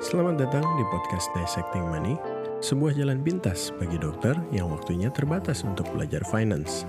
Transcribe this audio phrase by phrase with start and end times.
[0.00, 2.16] Selamat datang di podcast Dissecting Money,
[2.64, 6.88] sebuah jalan pintas bagi dokter yang waktunya terbatas untuk belajar finance.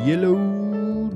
[0.00, 0.32] Hello,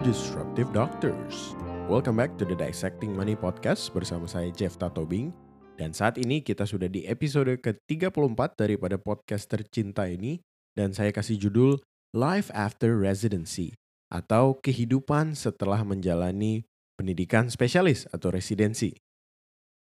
[0.05, 1.57] disruptive doctors.
[1.89, 5.52] Welcome back to the Dissecting Money podcast bersama saya Jeff Tatobing.
[5.76, 10.39] Dan saat ini kita sudah di episode ke-34 daripada podcast tercinta ini
[10.76, 11.80] dan saya kasih judul
[12.13, 13.72] Life After Residency
[14.13, 16.68] atau kehidupan setelah menjalani
[17.00, 18.93] pendidikan spesialis atau residensi.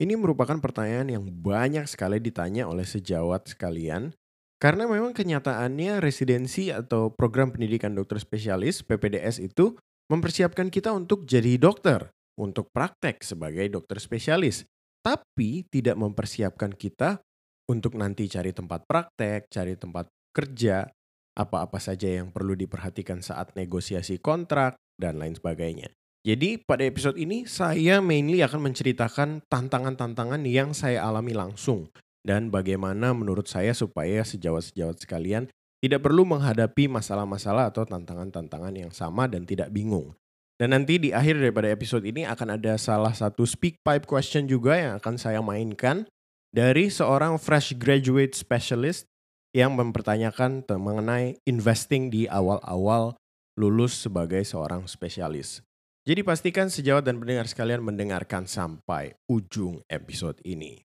[0.00, 4.16] Ini merupakan pertanyaan yang banyak sekali ditanya oleh sejawat sekalian
[4.56, 9.76] karena memang kenyataannya residensi atau program pendidikan dokter spesialis PPDS itu
[10.08, 14.64] mempersiapkan kita untuk jadi dokter, untuk praktek sebagai dokter spesialis.
[15.02, 17.18] Tapi tidak mempersiapkan kita
[17.66, 20.86] untuk nanti cari tempat praktek, cari tempat kerja,
[21.34, 25.90] apa-apa saja yang perlu diperhatikan saat negosiasi kontrak, dan lain sebagainya.
[26.22, 31.90] Jadi pada episode ini saya mainly akan menceritakan tantangan-tantangan yang saya alami langsung
[32.22, 35.50] dan bagaimana menurut saya supaya sejawat-sejawat sekalian
[35.82, 40.14] tidak perlu menghadapi masalah-masalah atau tantangan-tantangan yang sama dan tidak bingung.
[40.62, 44.78] Dan nanti di akhir daripada episode ini akan ada salah satu speak pipe question juga
[44.78, 46.06] yang akan saya mainkan
[46.54, 49.10] dari seorang fresh graduate specialist
[49.50, 53.18] yang mempertanyakan mengenai investing di awal-awal
[53.58, 55.66] lulus sebagai seorang spesialis.
[56.06, 60.86] Jadi pastikan sejawat dan pendengar sekalian mendengarkan sampai ujung episode ini.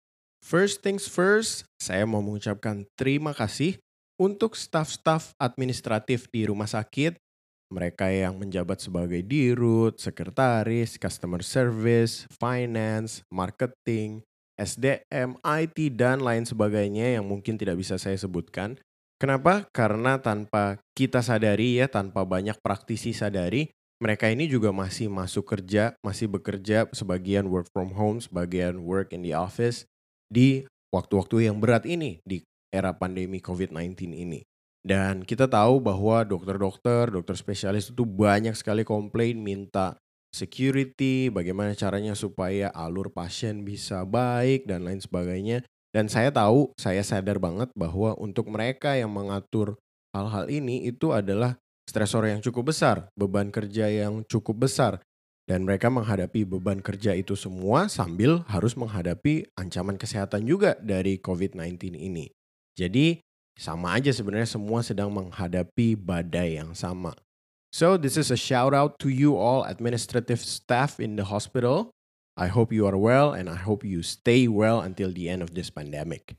[0.47, 3.75] First things first, saya mau mengucapkan terima kasih
[4.15, 7.19] untuk staf-staf administratif di rumah sakit,
[7.67, 14.23] mereka yang menjabat sebagai dirut, sekretaris, customer service, finance, marketing,
[14.57, 18.79] SDM, IT, dan lain sebagainya yang mungkin tidak bisa saya sebutkan.
[19.17, 19.66] Kenapa?
[19.73, 25.97] Karena tanpa kita sadari ya, tanpa banyak praktisi sadari, mereka ini juga masih masuk kerja,
[26.06, 29.89] masih bekerja, sebagian work from home, sebagian work in the office,
[30.29, 34.45] di waktu-waktu yang berat ini, di era pandemi COVID-19 ini.
[34.88, 40.00] Dan kita tahu bahwa dokter-dokter, dokter spesialis itu banyak sekali komplain minta
[40.31, 45.68] security, bagaimana caranya supaya alur pasien bisa baik dan lain sebagainya.
[45.92, 49.75] Dan saya tahu, saya sadar banget bahwa untuk mereka yang mengatur
[50.16, 55.04] hal-hal ini itu adalah stresor yang cukup besar, beban kerja yang cukup besar.
[55.48, 61.96] Dan mereka menghadapi beban kerja itu semua sambil harus menghadapi ancaman kesehatan juga dari COVID-19
[61.96, 62.31] ini.
[62.75, 63.19] Jadi
[63.57, 67.18] sama aja sebenarnya semua sedang menghadapi badai yang sama.
[67.73, 71.90] So this is a shout out to you all administrative staff in the hospital.
[72.38, 75.57] I hope you are well and I hope you stay well until the end of
[75.57, 76.38] this pandemic.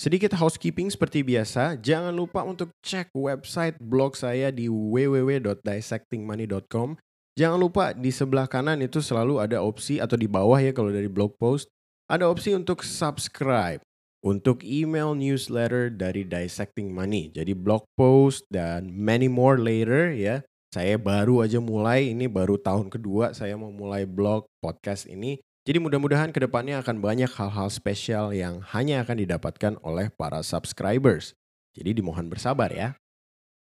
[0.00, 6.96] Sedikit housekeeping seperti biasa, jangan lupa untuk cek website blog saya di www.dissectingmoney.com
[7.38, 11.06] Jangan lupa di sebelah kanan itu selalu ada opsi atau di bawah ya kalau dari
[11.06, 11.70] blog post
[12.10, 13.78] ada opsi untuk subscribe
[14.20, 17.32] untuk email newsletter dari Dissecting Money.
[17.32, 20.44] Jadi blog post dan many more later ya.
[20.70, 25.42] Saya baru aja mulai, ini baru tahun kedua saya mau mulai blog podcast ini.
[25.66, 31.34] Jadi mudah-mudahan ke depannya akan banyak hal-hal spesial yang hanya akan didapatkan oleh para subscribers.
[31.74, 32.96] Jadi dimohon bersabar ya.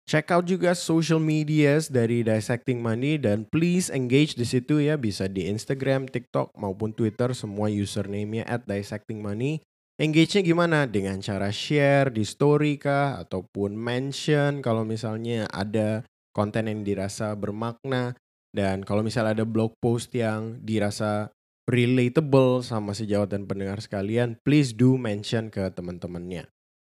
[0.09, 4.97] Check out juga social medias dari Dissecting Money dan please engage di situ ya.
[4.97, 9.61] Bisa di Instagram, TikTok maupun Twitter semua username-nya at Dissecting Money.
[9.99, 10.87] Engage-nya gimana?
[10.87, 13.19] Dengan cara share di story kah?
[13.19, 18.15] Ataupun mention kalau misalnya ada konten yang dirasa bermakna.
[18.55, 21.35] Dan kalau misalnya ada blog post yang dirasa
[21.67, 26.47] relatable sama sejawat dan pendengar sekalian, please do mention ke teman-temannya.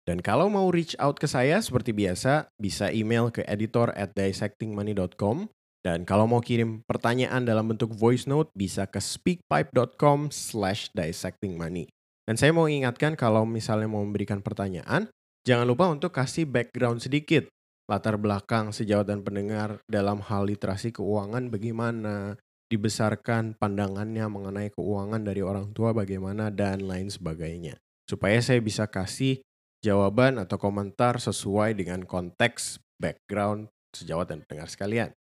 [0.06, 5.50] Dan kalau mau reach out ke saya seperti biasa, bisa email ke editor at dissectingmoney.com.
[5.82, 11.90] Dan kalau mau kirim pertanyaan dalam bentuk voice note, bisa ke speakpipe.com slash dissectingmoney.
[12.26, 15.10] Dan saya mau ingatkan kalau misalnya mau memberikan pertanyaan,
[15.44, 17.50] jangan lupa untuk kasih background sedikit.
[17.90, 22.40] Latar belakang sejawat dan pendengar dalam hal literasi keuangan bagaimana,
[22.72, 27.76] dibesarkan pandangannya mengenai keuangan dari orang tua bagaimana, dan lain sebagainya.
[28.08, 29.44] Supaya saya bisa kasih
[29.84, 35.12] jawaban atau komentar sesuai dengan konteks background sejawat dan pendengar sekalian.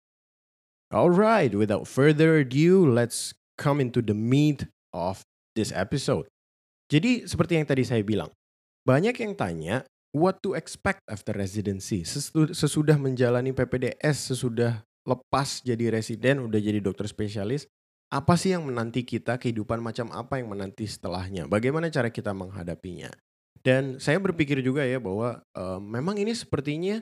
[0.95, 5.27] Alright, without further ado, let's come into the meat of
[5.59, 6.30] this episode.
[6.91, 8.27] Jadi seperti yang tadi saya bilang,
[8.83, 12.03] banyak yang tanya what to expect after residency.
[12.51, 17.65] Sesudah menjalani PPDS, sesudah lepas jadi residen, udah jadi dokter spesialis,
[18.11, 23.07] apa sih yang menanti kita, kehidupan macam apa yang menanti setelahnya, bagaimana cara kita menghadapinya.
[23.63, 26.99] Dan saya berpikir juga ya bahwa uh, memang ini sepertinya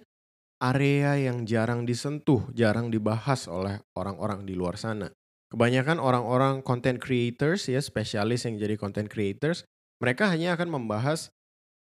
[0.62, 5.10] area yang jarang disentuh, jarang dibahas oleh orang-orang di luar sana.
[5.50, 9.66] Kebanyakan orang-orang content creators ya, spesialis yang jadi content creators,
[10.00, 11.30] mereka hanya akan membahas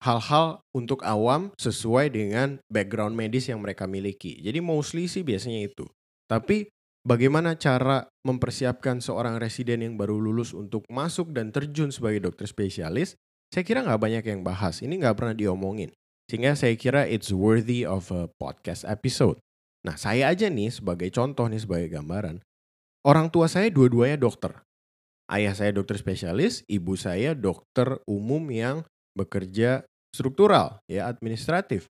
[0.02, 4.42] hal-hal untuk awam sesuai dengan background medis yang mereka miliki.
[4.42, 5.86] Jadi mostly sih biasanya itu.
[6.26, 6.68] Tapi
[7.06, 13.14] bagaimana cara mempersiapkan seorang residen yang baru lulus untuk masuk dan terjun sebagai dokter spesialis,
[13.54, 14.82] saya kira nggak banyak yang bahas.
[14.82, 15.94] Ini nggak pernah diomongin.
[16.26, 19.38] Sehingga saya kira it's worthy of a podcast episode.
[19.86, 22.42] Nah saya aja nih sebagai contoh nih sebagai gambaran.
[23.06, 24.62] Orang tua saya dua-duanya dokter.
[25.32, 28.84] Ayah saya dokter spesialis, ibu saya dokter umum yang
[29.16, 31.88] bekerja struktural, ya administratif.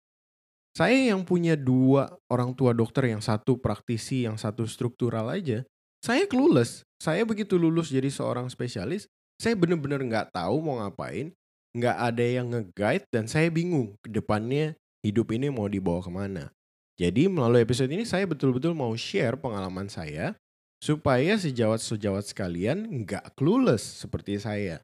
[0.77, 5.65] Saya yang punya dua orang tua dokter, yang satu praktisi, yang satu struktural aja,
[6.05, 6.85] saya clueless.
[7.01, 9.09] Saya begitu lulus jadi seorang spesialis,
[9.41, 11.33] saya bener-bener nggak tahu mau ngapain,
[11.73, 16.53] nggak ada yang nge-guide, dan saya bingung ke depannya hidup ini mau dibawa ke mana.
[17.01, 20.37] Jadi melalui episode ini saya betul-betul mau share pengalaman saya,
[20.81, 24.81] supaya sejawat-sejawat sekalian nggak clueless seperti saya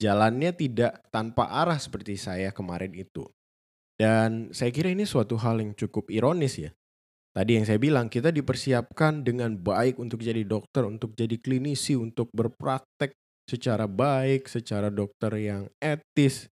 [0.00, 3.28] jalannya tidak tanpa arah seperti saya kemarin itu.
[4.00, 6.72] Dan saya kira ini suatu hal yang cukup ironis ya.
[7.30, 12.32] Tadi yang saya bilang kita dipersiapkan dengan baik untuk jadi dokter, untuk jadi klinisi, untuk
[12.32, 13.12] berpraktek
[13.44, 16.48] secara baik, secara dokter yang etis.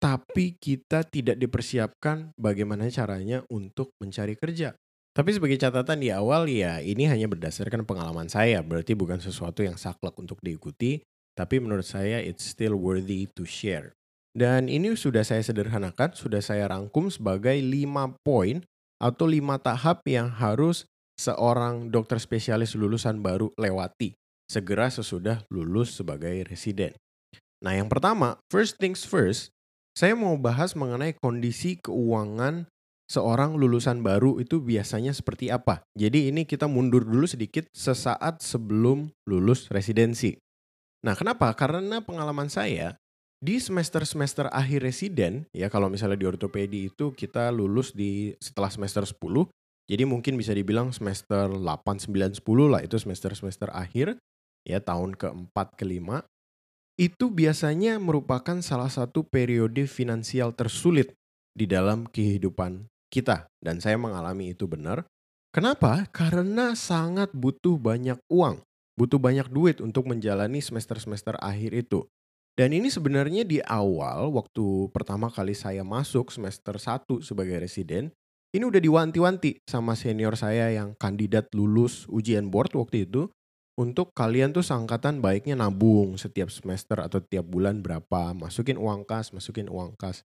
[0.00, 4.74] Tapi kita tidak dipersiapkan bagaimana caranya untuk mencari kerja.
[5.16, 9.74] Tapi sebagai catatan di awal ya ini hanya berdasarkan pengalaman saya, berarti bukan sesuatu yang
[9.74, 11.02] saklek untuk diikuti.
[11.34, 13.94] Tapi menurut saya it's still worthy to share.
[14.34, 18.62] Dan ini sudah saya sederhanakan, sudah saya rangkum sebagai lima poin
[19.02, 20.86] atau lima tahap yang harus
[21.18, 24.14] seorang dokter spesialis lulusan baru lewati
[24.48, 26.96] segera sesudah lulus sebagai residen.
[27.60, 29.52] Nah yang pertama, first things first,
[29.92, 32.70] saya mau bahas mengenai kondisi keuangan
[33.08, 35.80] seorang lulusan baru itu biasanya seperti apa.
[35.96, 40.36] Jadi ini kita mundur dulu sedikit sesaat sebelum lulus residensi.
[41.02, 41.48] Nah, kenapa?
[41.56, 43.00] Karena pengalaman saya
[43.38, 49.06] di semester-semester akhir residen, ya kalau misalnya di ortopedi itu kita lulus di setelah semester
[49.06, 49.14] 10,
[49.88, 54.18] jadi mungkin bisa dibilang semester 8, 9, 10 lah itu semester-semester akhir,
[54.66, 56.26] ya tahun keempat, kelima,
[56.98, 61.14] itu biasanya merupakan salah satu periode finansial tersulit
[61.54, 63.48] di dalam kehidupan kita.
[63.58, 65.04] Dan saya mengalami itu benar.
[65.50, 66.04] Kenapa?
[66.12, 68.62] Karena sangat butuh banyak uang
[68.98, 72.02] butuh banyak duit untuk menjalani semester-semester akhir itu.
[72.58, 78.10] Dan ini sebenarnya di awal waktu pertama kali saya masuk semester 1 sebagai residen,
[78.50, 83.30] ini udah diwanti-wanti sama senior saya yang kandidat lulus ujian board waktu itu
[83.78, 89.30] untuk kalian tuh sangkatan baiknya nabung setiap semester atau tiap bulan berapa, masukin uang kas,
[89.30, 90.26] masukin uang kas.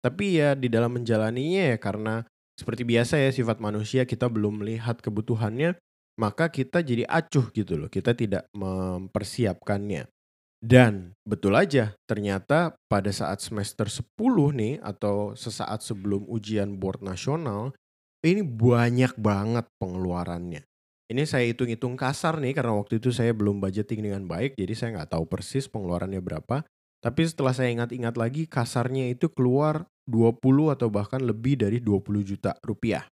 [0.00, 2.24] Tapi ya di dalam menjalaninya ya karena
[2.56, 5.76] seperti biasa ya sifat manusia kita belum melihat kebutuhannya,
[6.20, 7.88] maka kita jadi acuh gitu loh.
[7.88, 10.08] Kita tidak mempersiapkannya.
[10.60, 14.04] Dan betul aja, ternyata pada saat semester 10
[14.52, 17.72] nih atau sesaat sebelum ujian board nasional,
[18.20, 20.60] ini banyak banget pengeluarannya.
[21.08, 24.88] Ini saya hitung-hitung kasar nih karena waktu itu saya belum budgeting dengan baik, jadi saya
[25.00, 26.62] nggak tahu persis pengeluarannya berapa.
[27.00, 32.52] Tapi setelah saya ingat-ingat lagi, kasarnya itu keluar 20 atau bahkan lebih dari 20 juta
[32.60, 33.08] rupiah.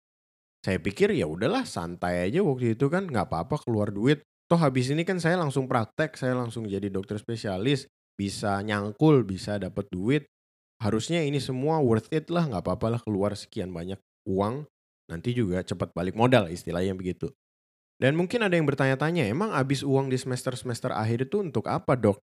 [0.63, 4.23] Saya pikir ya udahlah santai aja waktu itu kan nggak apa-apa keluar duit.
[4.47, 9.59] Toh habis ini kan saya langsung praktek, saya langsung jadi dokter spesialis, bisa nyangkul, bisa
[9.59, 10.23] dapat duit.
[10.79, 14.63] Harusnya ini semua worth it lah, nggak apa-apa lah keluar sekian banyak uang,
[15.11, 17.27] nanti juga cepat balik modal istilahnya begitu.
[17.99, 22.19] Dan mungkin ada yang bertanya-tanya, emang habis uang di semester-semester akhir itu untuk apa dok?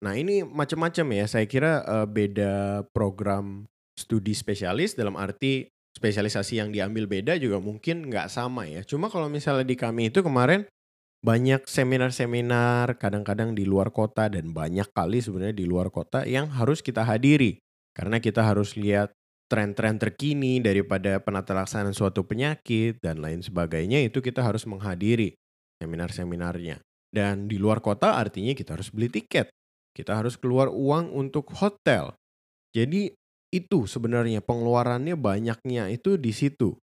[0.00, 6.72] Nah ini macam-macam ya, saya kira uh, beda program studi spesialis dalam arti spesialisasi yang
[6.72, 8.80] diambil beda juga mungkin nggak sama ya.
[8.80, 10.64] Cuma kalau misalnya di kami itu kemarin
[11.20, 16.80] banyak seminar-seminar kadang-kadang di luar kota dan banyak kali sebenarnya di luar kota yang harus
[16.80, 17.60] kita hadiri.
[17.92, 19.12] Karena kita harus lihat
[19.50, 25.36] tren-tren terkini daripada penata laksanaan suatu penyakit dan lain sebagainya itu kita harus menghadiri
[25.82, 26.80] seminar-seminarnya.
[27.10, 29.50] Dan di luar kota artinya kita harus beli tiket.
[29.96, 32.14] Kita harus keluar uang untuk hotel.
[32.70, 33.10] Jadi
[33.50, 36.78] itu sebenarnya pengeluarannya banyaknya itu di situ.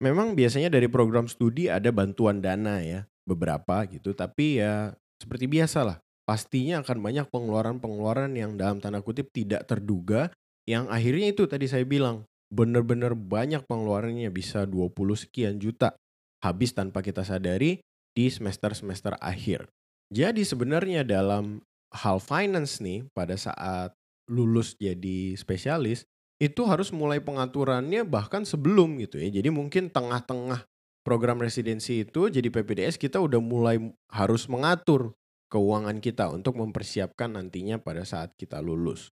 [0.00, 4.12] Memang biasanya dari program studi ada bantuan dana ya, beberapa gitu.
[4.12, 10.32] Tapi ya seperti biasa lah, pastinya akan banyak pengeluaran-pengeluaran yang dalam tanda kutip tidak terduga.
[10.68, 15.96] Yang akhirnya itu tadi saya bilang, benar-benar banyak pengeluarannya bisa 20 sekian juta.
[16.40, 17.84] Habis tanpa kita sadari
[18.16, 19.68] di semester-semester akhir.
[20.10, 23.94] Jadi sebenarnya dalam hal finance nih pada saat
[24.30, 26.06] lulus jadi spesialis,
[26.40, 29.28] itu harus mulai pengaturannya bahkan sebelum gitu ya.
[29.28, 30.64] Jadi mungkin tengah-tengah
[31.04, 33.76] program residensi itu jadi PPDS kita udah mulai
[34.12, 35.12] harus mengatur
[35.50, 39.10] keuangan kita untuk mempersiapkan nantinya pada saat kita lulus.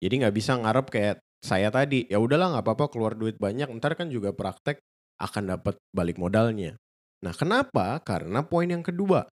[0.00, 3.96] Jadi nggak bisa ngarep kayak saya tadi, ya udahlah nggak apa-apa keluar duit banyak, ntar
[3.96, 4.80] kan juga praktek
[5.20, 6.76] akan dapat balik modalnya.
[7.20, 8.00] Nah, kenapa?
[8.00, 9.28] Karena poin yang kedua.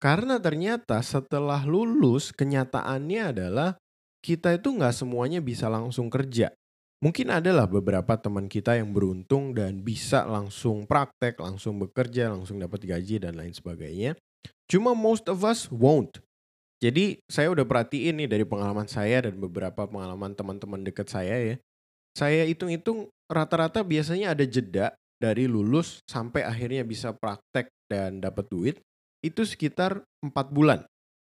[0.00, 3.76] Karena ternyata setelah lulus, kenyataannya adalah
[4.24, 6.48] kita itu nggak semuanya bisa langsung kerja.
[7.04, 12.84] Mungkin adalah beberapa teman kita yang beruntung dan bisa langsung praktek, langsung bekerja, langsung dapat
[12.84, 14.16] gaji dan lain sebagainya.
[14.68, 16.20] Cuma most of us won't.
[16.80, 21.56] Jadi saya udah perhatiin nih dari pengalaman saya dan beberapa pengalaman teman-teman dekat saya ya.
[22.16, 28.76] Saya hitung-hitung rata-rata biasanya ada jeda dari lulus sampai akhirnya bisa praktek dan dapat duit
[29.20, 30.84] itu sekitar empat bulan.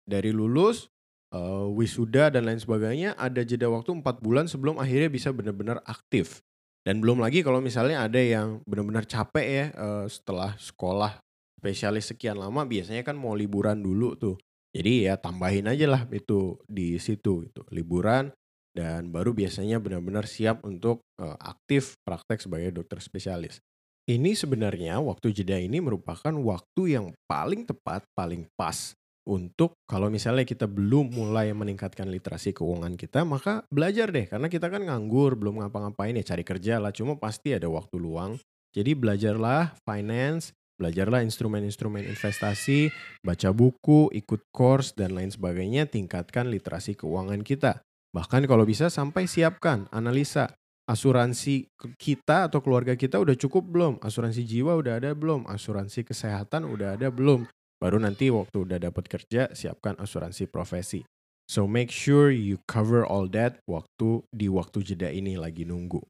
[0.08, 0.88] Dari lulus,
[1.32, 6.40] uh, wisuda dan lain sebagainya ada jeda waktu empat bulan sebelum akhirnya bisa benar-benar aktif.
[6.86, 11.20] Dan belum lagi kalau misalnya ada yang benar-benar capek ya uh, setelah sekolah
[11.58, 14.36] spesialis sekian lama biasanya kan mau liburan dulu tuh.
[14.72, 18.32] Jadi ya tambahin aja lah itu di situ itu liburan
[18.72, 23.58] dan baru biasanya benar-benar siap untuk uh, aktif praktek sebagai dokter spesialis.
[24.08, 28.96] Ini sebenarnya waktu jeda ini merupakan waktu yang paling tepat, paling pas
[29.28, 34.72] untuk kalau misalnya kita belum mulai meningkatkan literasi keuangan kita, maka belajar deh karena kita
[34.72, 38.40] kan nganggur, belum ngapa-ngapain ya cari kerja lah, cuma pasti ada waktu luang.
[38.72, 42.88] Jadi belajarlah finance, belajarlah instrumen-instrumen investasi,
[43.20, 47.84] baca buku, ikut course dan lain sebagainya, tingkatkan literasi keuangan kita.
[48.16, 50.56] Bahkan kalau bisa sampai siapkan analisa
[50.88, 51.68] asuransi
[52.00, 53.94] kita atau keluarga kita udah cukup belum?
[54.00, 55.44] Asuransi jiwa udah ada belum?
[55.44, 57.44] Asuransi kesehatan udah ada belum?
[57.78, 61.04] Baru nanti waktu udah dapat kerja siapkan asuransi profesi.
[61.48, 66.02] So make sure you cover all that waktu di waktu jeda ini lagi nunggu.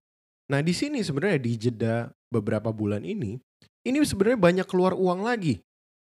[0.49, 3.37] Nah di sini sebenarnya di jeda beberapa bulan ini,
[3.85, 5.61] ini sebenarnya banyak keluar uang lagi.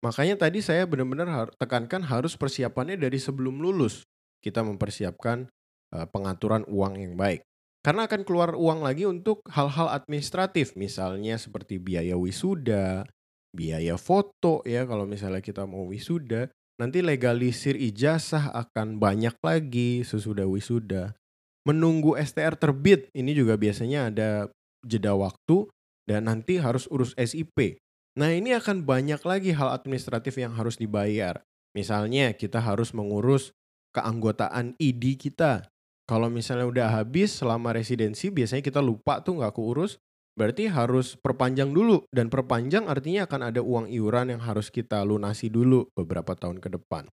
[0.01, 4.01] Makanya tadi saya benar-benar tekankan harus persiapannya dari sebelum lulus.
[4.41, 5.45] Kita mempersiapkan
[5.93, 7.45] uh, pengaturan uang yang baik.
[7.81, 13.09] Karena akan keluar uang lagi untuk hal-hal administratif, misalnya seperti biaya wisuda,
[13.49, 20.45] biaya foto ya kalau misalnya kita mau wisuda, nanti legalisir ijazah akan banyak lagi sesudah
[20.45, 21.17] wisuda.
[21.65, 24.29] Menunggu STR terbit, ini juga biasanya ada
[24.85, 25.65] jeda waktu
[26.05, 27.81] dan nanti harus urus SIP.
[28.13, 31.41] Nah ini akan banyak lagi hal administratif yang harus dibayar.
[31.73, 33.57] Misalnya kita harus mengurus
[33.95, 35.70] keanggotaan ID kita
[36.11, 39.95] kalau misalnya udah habis selama residensi biasanya kita lupa tuh nggak keurus,
[40.35, 45.47] berarti harus perpanjang dulu dan perpanjang artinya akan ada uang iuran yang harus kita lunasi
[45.47, 47.07] dulu beberapa tahun ke depan.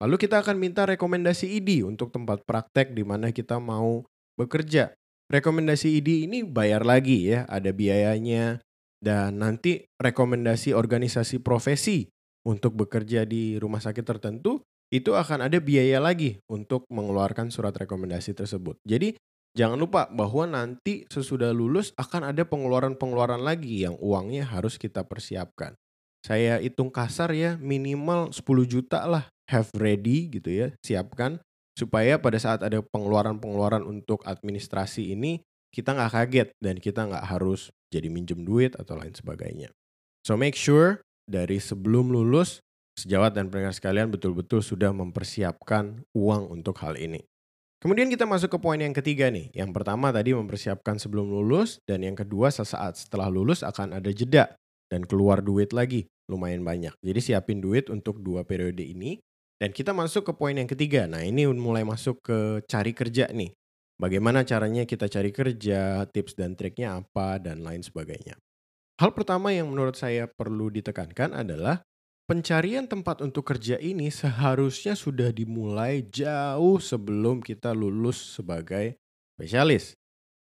[0.00, 4.08] Lalu kita akan minta rekomendasi ID untuk tempat praktek di mana kita mau
[4.40, 4.96] bekerja.
[5.28, 8.64] Rekomendasi ID ini bayar lagi ya, ada biayanya
[9.04, 12.08] dan nanti rekomendasi organisasi profesi
[12.48, 18.32] untuk bekerja di rumah sakit tertentu itu akan ada biaya lagi untuk mengeluarkan surat rekomendasi
[18.32, 18.80] tersebut.
[18.88, 19.16] Jadi
[19.52, 25.76] jangan lupa bahwa nanti sesudah lulus akan ada pengeluaran-pengeluaran lagi yang uangnya harus kita persiapkan.
[26.24, 31.40] Saya hitung kasar ya minimal 10 juta lah have ready gitu ya, siapkan
[31.78, 35.40] supaya pada saat ada pengeluaran-pengeluaran untuk administrasi ini
[35.70, 39.70] kita nggak kaget dan kita nggak harus jadi minjem duit atau lain sebagainya.
[40.24, 42.64] So make sure dari sebelum lulus
[42.98, 47.22] Sejawat dan pendengar sekalian betul-betul sudah mempersiapkan uang untuk hal ini.
[47.78, 49.54] Kemudian kita masuk ke poin yang ketiga nih.
[49.54, 54.50] Yang pertama tadi mempersiapkan sebelum lulus dan yang kedua sesaat setelah lulus akan ada jeda
[54.90, 56.90] dan keluar duit lagi lumayan banyak.
[56.98, 59.22] Jadi siapin duit untuk dua periode ini
[59.62, 61.06] dan kita masuk ke poin yang ketiga.
[61.06, 63.54] Nah, ini mulai masuk ke cari kerja nih.
[63.98, 68.38] Bagaimana caranya kita cari kerja, tips dan triknya apa dan lain sebagainya.
[68.98, 71.82] Hal pertama yang menurut saya perlu ditekankan adalah
[72.28, 79.00] pencarian tempat untuk kerja ini seharusnya sudah dimulai jauh sebelum kita lulus sebagai
[79.34, 79.96] spesialis.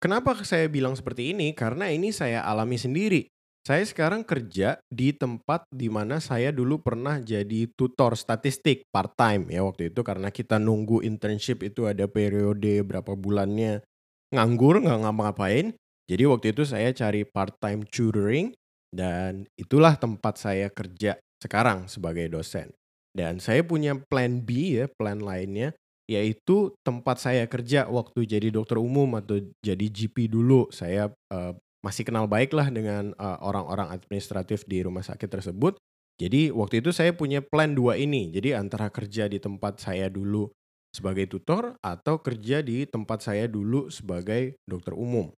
[0.03, 1.55] Kenapa saya bilang seperti ini?
[1.55, 3.31] Karena ini saya alami sendiri.
[3.62, 9.53] Saya sekarang kerja di tempat di mana saya dulu pernah jadi tutor statistik part time
[9.53, 13.85] ya waktu itu karena kita nunggu internship itu ada periode berapa bulannya
[14.33, 15.77] nganggur nggak ngapa-ngapain.
[16.09, 18.57] Jadi waktu itu saya cari part time tutoring
[18.91, 22.71] dan itulah tempat saya kerja sekarang sebagai dosen.
[23.11, 25.75] Dan saya punya plan B ya, plan lainnya
[26.11, 30.67] yaitu tempat saya kerja waktu jadi dokter umum atau jadi GP dulu.
[30.75, 31.55] Saya uh,
[31.87, 35.79] masih kenal baik lah dengan uh, orang-orang administratif di rumah sakit tersebut.
[36.19, 38.29] Jadi waktu itu saya punya plan dua ini.
[38.35, 40.51] Jadi antara kerja di tempat saya dulu
[40.91, 45.31] sebagai tutor atau kerja di tempat saya dulu sebagai dokter umum.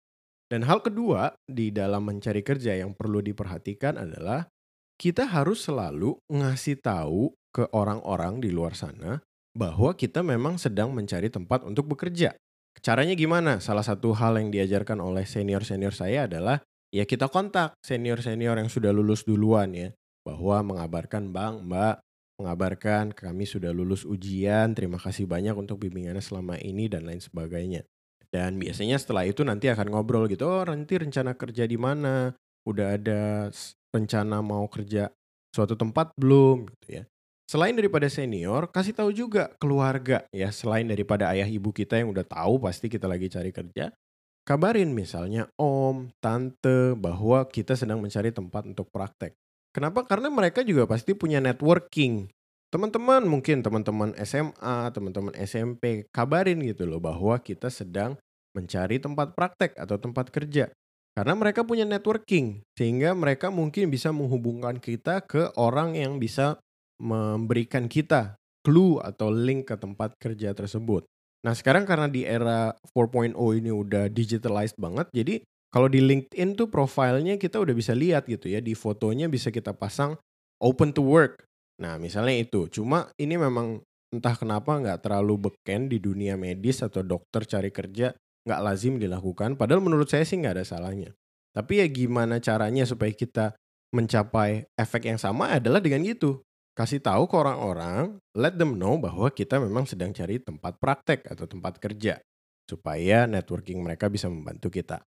[0.48, 4.48] Dan hal kedua di dalam mencari kerja yang perlu diperhatikan adalah
[4.96, 9.20] kita harus selalu ngasih tahu ke orang-orang di luar sana
[9.52, 12.32] bahwa kita memang sedang mencari tempat untuk bekerja.
[12.80, 13.60] Caranya gimana?
[13.60, 18.90] Salah satu hal yang diajarkan oleh senior-senior saya adalah ya kita kontak senior-senior yang sudah
[18.90, 19.92] lulus duluan ya.
[20.24, 22.00] Bahwa mengabarkan bang, mbak,
[22.40, 27.84] mengabarkan kami sudah lulus ujian, terima kasih banyak untuk bimbingannya selama ini dan lain sebagainya.
[28.32, 32.32] Dan biasanya setelah itu nanti akan ngobrol gitu, oh nanti rencana kerja di mana,
[32.68, 33.50] udah ada
[33.92, 35.12] rencana mau kerja
[35.52, 37.04] suatu tempat belum gitu ya.
[37.46, 40.48] Selain daripada senior, kasih tahu juga keluarga ya.
[40.48, 43.92] Selain daripada ayah ibu kita yang udah tahu pasti kita lagi cari kerja,
[44.48, 49.36] kabarin misalnya om, tante bahwa kita sedang mencari tempat untuk praktek.
[49.72, 50.04] Kenapa?
[50.04, 52.28] Karena mereka juga pasti punya networking.
[52.72, 58.16] Teman-teman mungkin teman-teman SMA, teman-teman SMP, kabarin gitu loh bahwa kita sedang
[58.56, 60.72] mencari tempat praktek atau tempat kerja.
[61.12, 66.56] Karena mereka punya networking, sehingga mereka mungkin bisa menghubungkan kita ke orang yang bisa
[66.96, 71.04] memberikan kita clue atau link ke tempat kerja tersebut.
[71.44, 76.68] Nah sekarang karena di era 4.0 ini udah digitalized banget, jadi kalau di LinkedIn tuh
[76.72, 80.16] profilnya kita udah bisa lihat gitu ya, di fotonya bisa kita pasang
[80.64, 81.44] open to work.
[81.82, 87.00] Nah misalnya itu, cuma ini memang entah kenapa nggak terlalu beken di dunia medis atau
[87.00, 88.12] dokter cari kerja
[88.46, 89.54] nggak lazim dilakukan.
[89.54, 91.10] Padahal menurut saya sih nggak ada salahnya.
[91.52, 93.52] Tapi ya gimana caranya supaya kita
[93.92, 96.40] mencapai efek yang sama adalah dengan gitu.
[96.72, 101.44] Kasih tahu ke orang-orang, let them know bahwa kita memang sedang cari tempat praktek atau
[101.44, 102.16] tempat kerja.
[102.64, 105.04] Supaya networking mereka bisa membantu kita.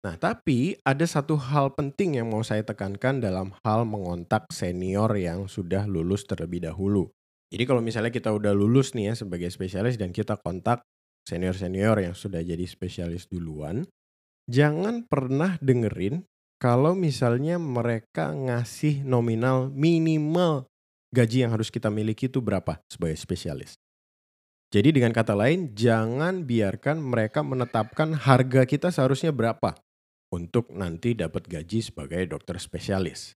[0.00, 5.44] Nah, tapi ada satu hal penting yang mau saya tekankan dalam hal mengontak senior yang
[5.50, 7.10] sudah lulus terlebih dahulu.
[7.50, 10.86] Jadi kalau misalnya kita udah lulus nih ya sebagai spesialis dan kita kontak
[11.30, 13.86] senior-senior yang sudah jadi spesialis duluan,
[14.50, 16.26] jangan pernah dengerin
[16.58, 20.66] kalau misalnya mereka ngasih nominal minimal
[21.14, 23.78] gaji yang harus kita miliki itu berapa sebagai spesialis.
[24.70, 29.74] Jadi dengan kata lain, jangan biarkan mereka menetapkan harga kita seharusnya berapa
[30.30, 33.34] untuk nanti dapat gaji sebagai dokter spesialis.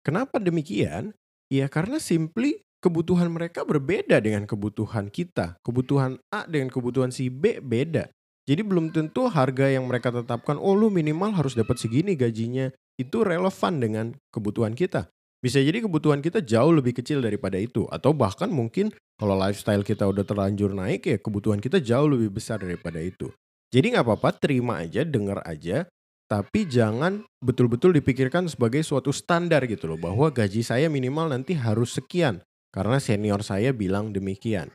[0.00, 1.12] Kenapa demikian?
[1.52, 5.56] Ya karena simply kebutuhan mereka berbeda dengan kebutuhan kita.
[5.62, 8.10] Kebutuhan A dengan kebutuhan si B beda.
[8.42, 13.22] Jadi belum tentu harga yang mereka tetapkan, oh lu minimal harus dapat segini gajinya, itu
[13.22, 15.06] relevan dengan kebutuhan kita.
[15.38, 17.86] Bisa jadi kebutuhan kita jauh lebih kecil daripada itu.
[17.86, 22.58] Atau bahkan mungkin kalau lifestyle kita udah terlanjur naik ya kebutuhan kita jauh lebih besar
[22.58, 23.30] daripada itu.
[23.70, 25.86] Jadi nggak apa-apa, terima aja, dengar aja,
[26.26, 31.96] tapi jangan betul-betul dipikirkan sebagai suatu standar gitu loh bahwa gaji saya minimal nanti harus
[31.96, 32.42] sekian
[32.72, 34.72] karena senior saya bilang demikian.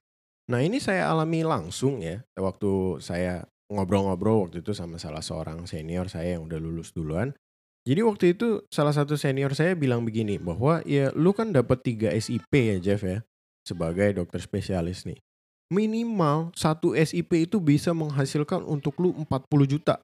[0.48, 6.08] Nah ini saya alami langsung ya waktu saya ngobrol-ngobrol waktu itu sama salah seorang senior
[6.08, 7.36] saya yang udah lulus duluan.
[7.84, 12.16] Jadi waktu itu salah satu senior saya bilang begini bahwa ya lu kan dapat 3
[12.20, 13.24] SIP ya Jeff ya
[13.68, 15.20] sebagai dokter spesialis nih.
[15.68, 20.00] Minimal satu SIP itu bisa menghasilkan untuk lu 40 juta.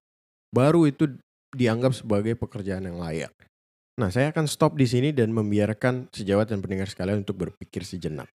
[0.52, 1.08] Baru itu
[1.56, 3.32] dianggap sebagai pekerjaan yang layak.
[3.94, 8.26] Nah, saya akan stop di sini dan membiarkan sejawat dan pendengar sekalian untuk berpikir sejenak.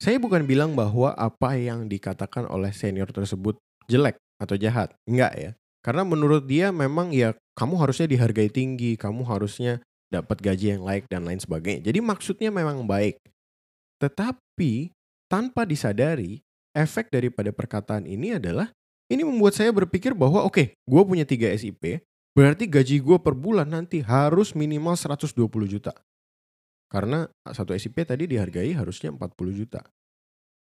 [0.00, 4.92] Saya bukan bilang bahwa apa yang dikatakan oleh senior tersebut jelek atau jahat.
[5.04, 5.50] Enggak ya.
[5.84, 11.06] Karena menurut dia memang ya kamu harusnya dihargai tinggi, kamu harusnya dapat gaji yang layak
[11.12, 11.92] dan lain sebagainya.
[11.92, 13.20] Jadi maksudnya memang baik.
[14.00, 14.92] Tetapi
[15.28, 16.40] tanpa disadari,
[16.76, 18.68] efek daripada perkataan ini adalah
[19.08, 22.02] ini membuat saya berpikir bahwa oke, okay, gue punya 3 SIP,
[22.36, 25.40] Berarti gaji gue per bulan nanti harus minimal 120
[25.72, 25.96] juta.
[26.92, 29.80] Karena satu SIP tadi dihargai harusnya 40 juta.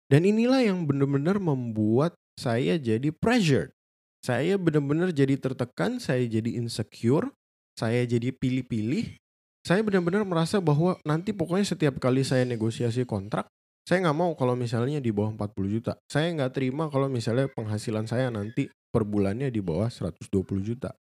[0.09, 3.77] Dan inilah yang benar-benar membuat saya jadi pressured.
[4.25, 7.29] Saya benar-benar jadi tertekan, saya jadi insecure,
[7.77, 9.21] saya jadi pilih-pilih.
[9.61, 13.45] Saya benar-benar merasa bahwa nanti pokoknya setiap kali saya negosiasi kontrak,
[13.85, 15.93] saya nggak mau kalau misalnya di bawah 40 juta.
[16.09, 20.25] Saya nggak terima kalau misalnya penghasilan saya nanti per bulannya di bawah 120
[20.65, 20.97] juta.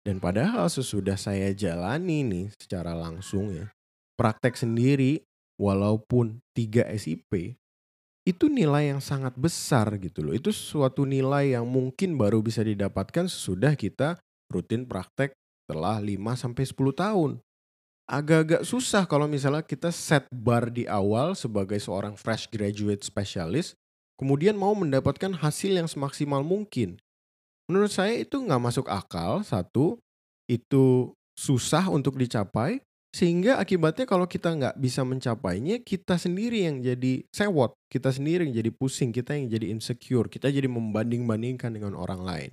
[0.00, 3.68] Dan padahal sesudah saya jalani nih secara langsung ya,
[4.16, 5.20] praktek sendiri
[5.60, 7.60] walaupun 3 SIP,
[8.24, 10.32] itu nilai yang sangat besar gitu loh.
[10.32, 14.16] Itu suatu nilai yang mungkin baru bisa didapatkan sesudah kita
[14.48, 17.30] rutin praktek setelah 5 sampai 10 tahun.
[18.10, 23.78] Agak-agak susah kalau misalnya kita set bar di awal sebagai seorang fresh graduate specialist,
[24.18, 26.98] kemudian mau mendapatkan hasil yang semaksimal mungkin.
[27.70, 30.02] Menurut saya itu nggak masuk akal, satu,
[30.50, 37.26] itu susah untuk dicapai, Sehingga akibatnya kalau kita nggak bisa mencapainya, kita sendiri yang jadi
[37.34, 42.22] sewot, kita sendiri yang jadi pusing, kita yang jadi insecure, kita jadi membanding-bandingkan dengan orang
[42.22, 42.50] lain.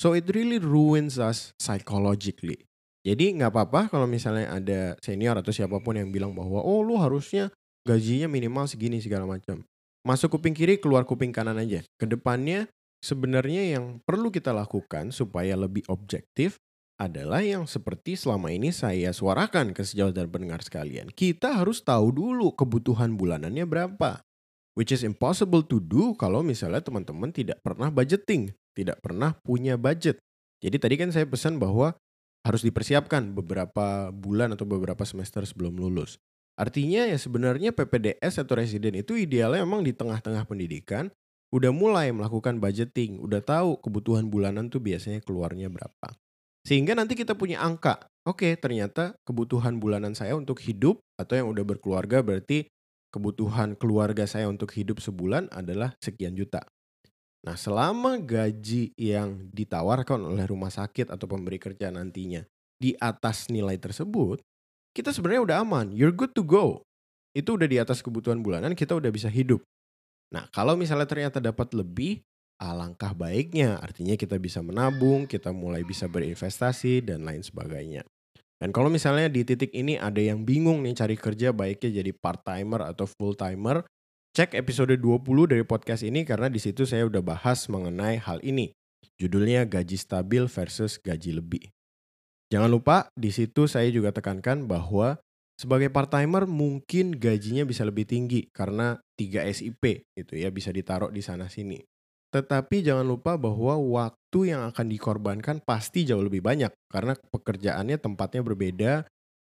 [0.00, 2.64] So it really ruins us psychologically.
[3.04, 6.96] Jadi nggak apa-apa kalau misalnya ada senior atau siapa pun yang bilang bahwa oh lu
[6.96, 7.52] harusnya
[7.84, 9.60] gajinya minimal segini segala macam.
[10.00, 11.84] Masuk kuping kiri, keluar kuping kanan aja.
[12.00, 16.60] Ke depannya sebenarnya yang perlu kita lakukan supaya lebih objektif
[17.00, 21.08] adalah yang seperti selama ini saya suarakan ke sejauh dan pendengar sekalian.
[21.08, 24.20] Kita harus tahu dulu kebutuhan bulanannya berapa.
[24.76, 30.20] Which is impossible to do kalau misalnya teman-teman tidak pernah budgeting, tidak pernah punya budget.
[30.60, 31.96] Jadi tadi kan saya pesan bahwa
[32.44, 36.20] harus dipersiapkan beberapa bulan atau beberapa semester sebelum lulus.
[36.60, 41.08] Artinya ya sebenarnya PPDS atau residen itu idealnya memang di tengah-tengah pendidikan
[41.50, 46.14] udah mulai melakukan budgeting, udah tahu kebutuhan bulanan tuh biasanya keluarnya berapa.
[46.62, 48.06] Sehingga nanti kita punya angka.
[48.22, 52.68] Oke, ternyata kebutuhan bulanan saya untuk hidup atau yang udah berkeluarga berarti
[53.10, 56.62] kebutuhan keluarga saya untuk hidup sebulan adalah sekian juta.
[57.40, 62.44] Nah, selama gaji yang ditawarkan oleh rumah sakit atau pemberi kerja nantinya
[62.76, 64.44] di atas nilai tersebut,
[64.92, 65.86] kita sebenarnya udah aman.
[65.96, 66.84] You're good to go.
[67.32, 69.64] Itu udah di atas kebutuhan bulanan, kita udah bisa hidup.
[70.30, 72.22] Nah, kalau misalnya ternyata dapat lebih,
[72.60, 73.80] alangkah baiknya.
[73.80, 78.06] Artinya kita bisa menabung, kita mulai bisa berinvestasi, dan lain sebagainya.
[78.60, 82.92] Dan kalau misalnya di titik ini ada yang bingung nih cari kerja baiknya jadi part-timer
[82.92, 83.88] atau full-timer,
[84.36, 88.76] cek episode 20 dari podcast ini karena di situ saya udah bahas mengenai hal ini.
[89.16, 91.72] Judulnya gaji stabil versus gaji lebih.
[92.52, 95.16] Jangan lupa di situ saya juga tekankan bahwa
[95.60, 101.20] sebagai part-timer mungkin gajinya bisa lebih tinggi karena 3 SIP itu ya bisa ditaruh di
[101.20, 101.84] sana sini.
[102.32, 108.40] Tetapi jangan lupa bahwa waktu yang akan dikorbankan pasti jauh lebih banyak karena pekerjaannya tempatnya
[108.40, 108.92] berbeda,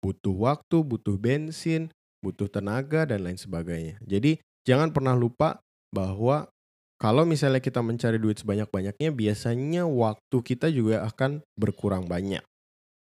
[0.01, 1.93] butuh waktu, butuh bensin,
[2.25, 4.01] butuh tenaga dan lain sebagainya.
[4.01, 5.61] Jadi jangan pernah lupa
[5.93, 6.49] bahwa
[6.97, 12.41] kalau misalnya kita mencari duit sebanyak-banyaknya biasanya waktu kita juga akan berkurang banyak.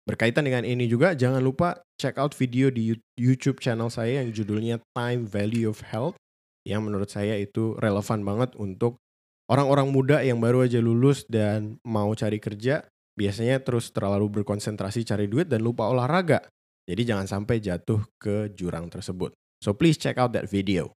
[0.03, 4.83] Berkaitan dengan ini juga jangan lupa check out video di YouTube channel saya yang judulnya
[4.99, 6.19] Time Value of Health
[6.67, 8.99] yang menurut saya itu relevan banget untuk
[9.47, 12.83] orang-orang muda yang baru aja lulus dan mau cari kerja
[13.15, 16.43] biasanya terus terlalu berkonsentrasi cari duit dan lupa olahraga.
[16.83, 19.31] Jadi jangan sampai jatuh ke jurang tersebut.
[19.63, 20.91] So please check out that video.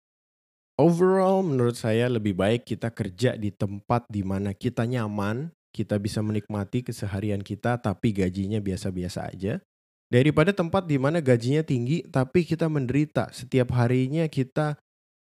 [0.77, 6.25] Overall menurut saya lebih baik kita kerja di tempat di mana kita nyaman, kita bisa
[6.25, 9.61] menikmati keseharian kita tapi gajinya biasa-biasa aja.
[10.09, 13.29] Daripada tempat di mana gajinya tinggi tapi kita menderita.
[13.37, 14.81] Setiap harinya kita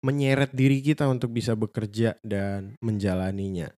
[0.06, 3.74] menyeret diri kita untuk bisa bekerja dan menjalaninya.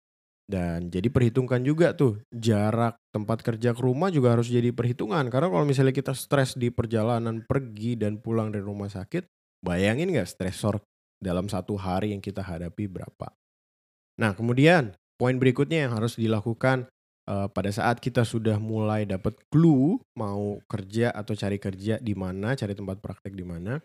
[0.46, 5.26] Dan jadi perhitungkan juga tuh jarak tempat kerja ke rumah juga harus jadi perhitungan.
[5.30, 9.26] Karena kalau misalnya kita stres di perjalanan pergi dan pulang dari rumah sakit,
[9.62, 10.78] bayangin gak stresor
[11.18, 13.34] dalam satu hari yang kita hadapi berapa.
[14.22, 16.88] Nah kemudian poin berikutnya yang harus dilakukan
[17.28, 22.54] uh, pada saat kita sudah mulai dapat clue mau kerja atau cari kerja di mana,
[22.54, 23.80] cari tempat praktek di mana,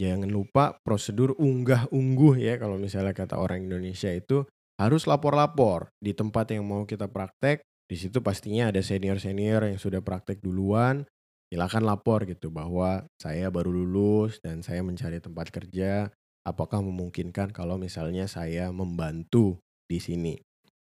[0.00, 4.48] Jangan lupa prosedur unggah-ungguh ya kalau misalnya kata orang Indonesia itu
[4.80, 7.60] harus lapor-lapor di tempat yang mau kita praktek.
[7.84, 11.04] Di situ pastinya ada senior-senior yang sudah praktek duluan.
[11.52, 16.08] Silakan lapor gitu bahwa saya baru lulus dan saya mencari tempat kerja.
[16.48, 20.40] Apakah memungkinkan kalau misalnya saya membantu di sini?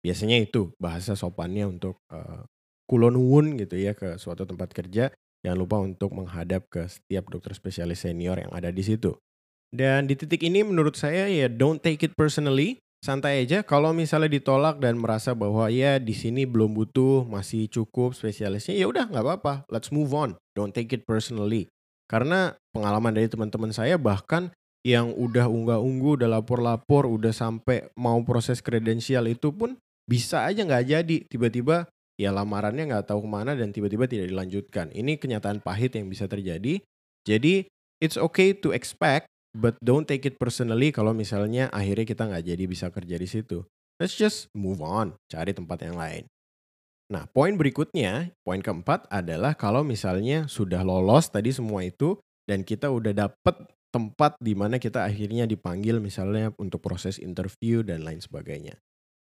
[0.06, 2.46] Biasanya itu bahasa sopannya untuk uh,
[2.86, 5.10] kulonwun gitu ya ke suatu tempat kerja
[5.46, 9.14] Jangan lupa untuk menghadap ke setiap dokter spesialis senior yang ada di situ.
[9.70, 12.82] Dan di titik ini menurut saya ya don't take it personally.
[13.06, 18.18] Santai aja kalau misalnya ditolak dan merasa bahwa ya di sini belum butuh, masih cukup
[18.18, 19.54] spesialisnya, ya udah nggak apa-apa.
[19.70, 20.34] Let's move on.
[20.58, 21.70] Don't take it personally.
[22.10, 24.50] Karena pengalaman dari teman-teman saya bahkan
[24.82, 30.86] yang udah unggah-unggu, udah lapor-lapor, udah sampai mau proses kredensial itu pun bisa aja nggak
[30.86, 31.18] jadi.
[31.28, 34.90] Tiba-tiba ya lamarannya nggak tahu ke mana dan tiba-tiba tidak dilanjutkan.
[34.96, 36.82] Ini kenyataan pahit yang bisa terjadi.
[37.26, 37.66] Jadi
[38.00, 42.64] it's okay to expect, but don't take it personally kalau misalnya akhirnya kita nggak jadi
[42.70, 43.66] bisa kerja di situ.
[43.96, 46.28] Let's just move on, cari tempat yang lain.
[47.06, 52.18] Nah, poin berikutnya, poin keempat adalah kalau misalnya sudah lolos tadi semua itu
[52.50, 53.56] dan kita udah dapet
[53.94, 58.76] tempat di mana kita akhirnya dipanggil misalnya untuk proses interview dan lain sebagainya.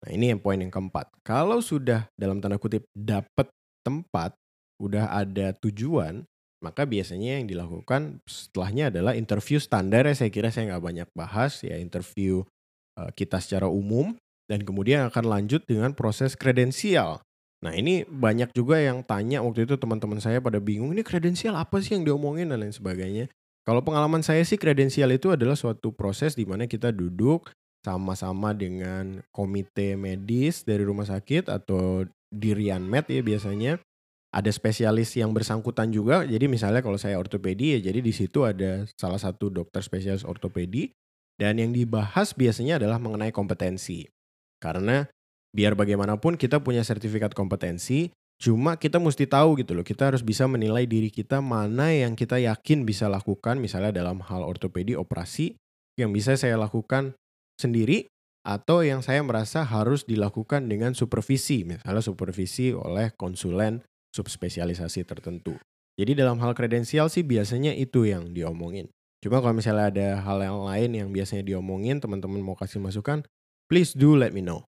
[0.01, 1.09] Nah ini yang poin yang keempat.
[1.21, 3.49] Kalau sudah dalam tanda kutip dapat
[3.85, 4.33] tempat,
[4.81, 6.25] udah ada tujuan,
[6.61, 11.61] maka biasanya yang dilakukan setelahnya adalah interview standar ya saya kira saya nggak banyak bahas
[11.65, 12.45] ya interview
[12.97, 14.13] uh, kita secara umum
[14.45, 17.21] dan kemudian akan lanjut dengan proses kredensial.
[17.61, 21.77] Nah ini banyak juga yang tanya waktu itu teman-teman saya pada bingung, ini kredensial apa
[21.77, 23.29] sih yang diomongin dan lain sebagainya.
[23.61, 29.25] Kalau pengalaman saya sih kredensial itu adalah suatu proses di mana kita duduk sama-sama dengan
[29.33, 33.81] komite medis dari rumah sakit atau di Rianmed ya biasanya.
[34.31, 36.23] Ada spesialis yang bersangkutan juga.
[36.23, 40.95] Jadi misalnya kalau saya ortopedi ya jadi di situ ada salah satu dokter spesialis ortopedi
[41.35, 44.07] dan yang dibahas biasanya adalah mengenai kompetensi.
[44.63, 45.03] Karena
[45.51, 49.83] biar bagaimanapun kita punya sertifikat kompetensi, cuma kita mesti tahu gitu loh.
[49.83, 54.47] Kita harus bisa menilai diri kita mana yang kita yakin bisa lakukan misalnya dalam hal
[54.47, 55.59] ortopedi operasi
[55.99, 57.19] yang bisa saya lakukan
[57.61, 58.09] sendiri
[58.41, 63.85] atau yang saya merasa harus dilakukan dengan supervisi, misalnya supervisi oleh konsulen
[64.17, 65.61] subspesialisasi tertentu.
[66.01, 68.89] Jadi dalam hal kredensial sih biasanya itu yang diomongin.
[69.21, 73.21] Cuma kalau misalnya ada hal yang lain yang biasanya diomongin, teman-teman mau kasih masukan,
[73.69, 74.65] please do let me know.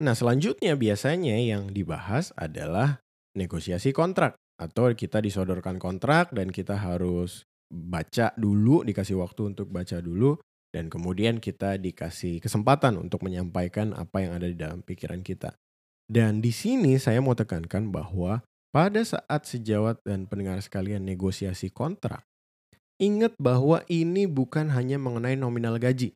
[0.00, 3.04] Nah selanjutnya biasanya yang dibahas adalah
[3.36, 4.40] negosiasi kontrak.
[4.60, 10.36] Atau kita disodorkan kontrak dan kita harus baca dulu, dikasih waktu untuk baca dulu.
[10.70, 15.58] Dan kemudian kita dikasih kesempatan untuk menyampaikan apa yang ada di dalam pikiran kita.
[16.06, 22.22] Dan di sini saya mau tekankan bahwa pada saat sejawat dan pendengar sekalian negosiasi kontrak,
[23.02, 26.14] ingat bahwa ini bukan hanya mengenai nominal gaji.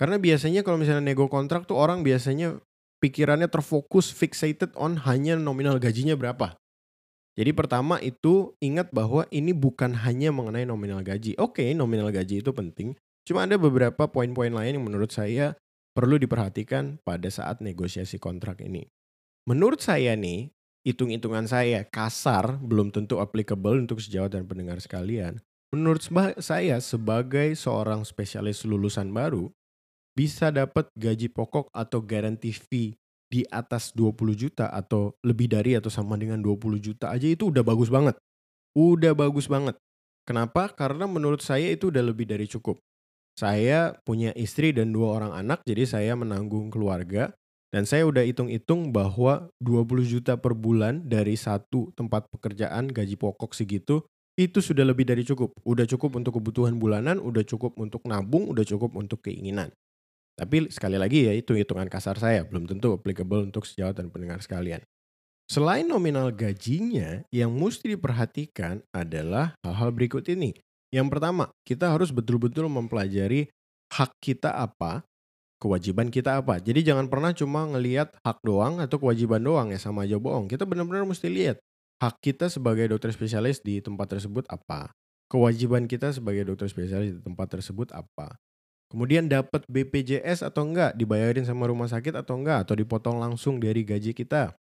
[0.00, 2.56] Karena biasanya kalau misalnya nego kontrak tuh orang biasanya
[3.04, 6.54] pikirannya terfokus fixated on hanya nominal gajinya berapa.
[7.38, 11.38] Jadi pertama itu ingat bahwa ini bukan hanya mengenai nominal gaji.
[11.38, 12.98] Oke, nominal gaji itu penting.
[13.28, 15.52] Cuma ada beberapa poin-poin lain yang menurut saya
[15.92, 18.88] perlu diperhatikan pada saat negosiasi kontrak ini.
[19.44, 20.48] Menurut saya nih,
[20.88, 25.44] hitung-hitungan saya kasar belum tentu applicable untuk sejawat dan pendengar sekalian.
[25.76, 26.00] Menurut
[26.40, 29.52] saya sebagai seorang spesialis lulusan baru
[30.16, 32.96] bisa dapat gaji pokok atau guarantee fee
[33.28, 37.60] di atas 20 juta atau lebih dari atau sama dengan 20 juta aja itu udah
[37.60, 38.16] bagus banget.
[38.72, 39.76] Udah bagus banget.
[40.24, 40.72] Kenapa?
[40.72, 42.80] Karena menurut saya itu udah lebih dari cukup.
[43.38, 47.30] Saya punya istri dan dua orang anak, jadi saya menanggung keluarga.
[47.70, 53.54] Dan saya udah hitung-hitung bahwa 20 juta per bulan dari satu tempat pekerjaan gaji pokok
[53.54, 54.02] segitu
[54.34, 55.54] itu sudah lebih dari cukup.
[55.62, 59.70] Udah cukup untuk kebutuhan bulanan, udah cukup untuk nabung, udah cukup untuk keinginan.
[60.34, 64.42] Tapi sekali lagi ya itu hitungan kasar saya, belum tentu applicable untuk sejawat dan pendengar
[64.42, 64.82] sekalian.
[65.46, 70.56] Selain nominal gajinya, yang mesti diperhatikan adalah hal-hal berikut ini.
[70.88, 73.52] Yang pertama, kita harus betul-betul mempelajari
[73.92, 75.04] hak kita apa
[75.58, 76.62] kewajiban kita apa.
[76.62, 80.46] Jadi jangan pernah cuma ngelihat hak doang atau kewajiban doang ya sama aja bohong.
[80.46, 81.58] Kita benar-benar mesti lihat
[81.98, 84.94] hak kita sebagai dokter spesialis di tempat tersebut apa.
[85.28, 88.40] Kewajiban kita sebagai dokter spesialis di tempat tersebut apa.
[88.88, 93.84] Kemudian dapat BPJS atau enggak, dibayarin sama rumah sakit atau enggak, atau dipotong langsung dari
[93.84, 94.56] gaji kita.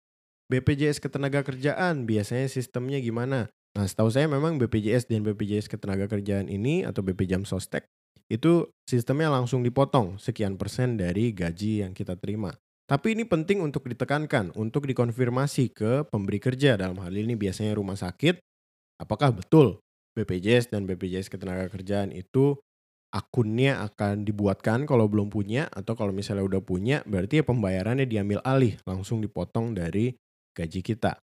[0.49, 3.53] BPJS ketenaga kerjaan, biasanya sistemnya gimana?
[3.75, 7.91] Nah setahu saya memang BPJS dan BPJS ketenaga kerjaan ini atau BPJAM Sostek
[8.31, 12.55] itu sistemnya langsung dipotong sekian persen dari gaji yang kita terima.
[12.85, 17.97] Tapi ini penting untuk ditekankan, untuk dikonfirmasi ke pemberi kerja dalam hal ini biasanya rumah
[17.97, 18.37] sakit.
[19.01, 19.81] Apakah betul
[20.15, 22.55] BPJS dan BPJS Ketenagakerjaan itu
[23.11, 28.39] akunnya akan dibuatkan kalau belum punya atau kalau misalnya udah punya berarti ya pembayarannya diambil
[28.45, 30.13] alih langsung dipotong dari
[30.53, 31.24] gaji kita.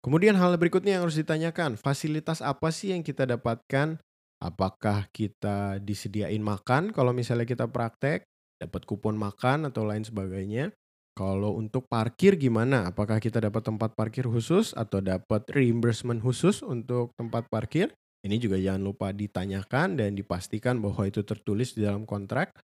[0.00, 4.00] Kemudian hal berikutnya yang harus ditanyakan, fasilitas apa sih yang kita dapatkan
[4.40, 8.24] Apakah kita disediain makan kalau misalnya kita praktek,
[8.56, 10.72] dapat kupon makan atau lain sebagainya.
[11.12, 12.88] Kalau untuk parkir gimana?
[12.88, 17.92] Apakah kita dapat tempat parkir khusus atau dapat reimbursement khusus untuk tempat parkir?
[18.24, 22.56] Ini juga jangan lupa ditanyakan dan dipastikan bahwa itu tertulis di dalam kontrak.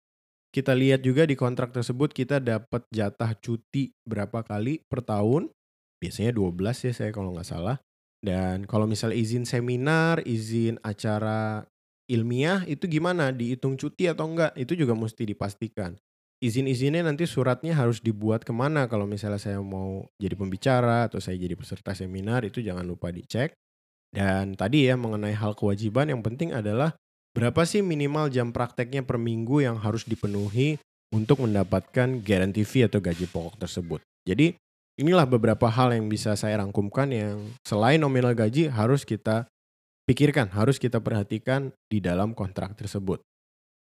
[0.55, 5.51] Kita lihat juga di kontrak tersebut kita dapat jatah cuti berapa kali per tahun.
[6.03, 7.77] Biasanya 12 ya saya kalau nggak salah.
[8.25, 11.69] Dan kalau misalnya izin seminar, izin acara
[12.09, 13.29] ilmiah itu gimana?
[13.33, 14.57] Dihitung cuti atau enggak?
[14.57, 15.97] Itu juga mesti dipastikan.
[16.41, 21.41] Izin-izinnya nanti suratnya harus dibuat ke mana kalau misalnya saya mau jadi pembicara atau saya
[21.41, 23.57] jadi peserta seminar itu jangan lupa dicek.
[24.13, 26.95] Dan tadi ya mengenai hal kewajiban yang penting adalah
[27.35, 30.79] berapa sih minimal jam prakteknya per minggu yang harus dipenuhi
[31.11, 34.01] untuk mendapatkan guarantee fee atau gaji pokok tersebut.
[34.25, 34.55] Jadi
[35.01, 39.51] inilah beberapa hal yang bisa saya rangkumkan yang selain nominal gaji harus kita
[40.05, 43.25] pikirkan, harus kita perhatikan di dalam kontrak tersebut.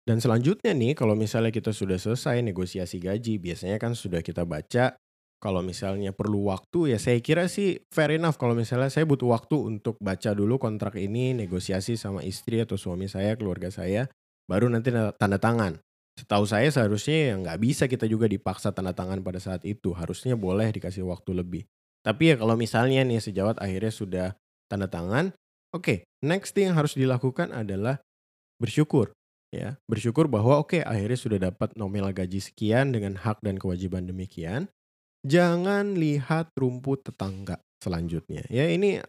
[0.01, 4.97] Dan selanjutnya nih, kalau misalnya kita sudah selesai negosiasi gaji, biasanya kan sudah kita baca,
[5.41, 9.57] kalau misalnya perlu waktu ya saya kira sih fair enough kalau misalnya saya butuh waktu
[9.57, 14.05] untuk baca dulu kontrak ini, negosiasi sama istri atau suami saya, keluarga saya,
[14.45, 15.81] baru nanti tanda tangan.
[16.21, 19.89] Setahu saya seharusnya ya nggak bisa kita juga dipaksa tanda tangan pada saat itu.
[19.97, 21.65] Harusnya boleh dikasih waktu lebih.
[22.05, 24.27] Tapi ya kalau misalnya nih sejawat akhirnya sudah
[24.69, 25.33] tanda tangan,
[25.73, 27.97] oke, okay, next thing yang harus dilakukan adalah
[28.61, 29.17] bersyukur
[29.49, 29.81] ya.
[29.89, 34.69] Bersyukur bahwa oke okay, akhirnya sudah dapat nominal gaji sekian dengan hak dan kewajiban demikian.
[35.25, 38.45] Jangan lihat rumput tetangga selanjutnya.
[38.53, 39.01] Ya ini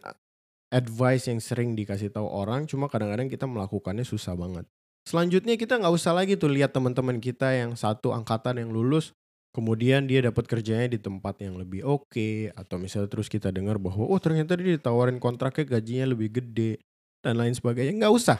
[0.73, 4.65] advice yang sering dikasih tahu orang, cuma kadang-kadang kita melakukannya susah banget.
[5.03, 9.11] Selanjutnya kita nggak usah lagi tuh lihat teman-teman kita yang satu angkatan yang lulus,
[9.51, 13.75] kemudian dia dapat kerjanya di tempat yang lebih oke, okay, atau misalnya terus kita dengar
[13.77, 16.79] bahwa oh ternyata dia ditawarin kontraknya gajinya lebih gede
[17.19, 17.99] dan lain sebagainya.
[17.99, 18.39] Nggak usah.